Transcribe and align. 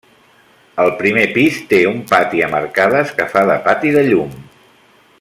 El 0.83 0.89
primer 1.01 1.25
pis 1.35 1.59
té 1.73 1.81
un 1.91 1.99
pati 2.13 2.41
amb 2.47 2.59
arcades 2.63 3.15
que 3.21 3.31
fa 3.35 3.45
de 3.51 3.63
pati 3.71 3.93
de 3.99 4.07
llum. 4.11 4.37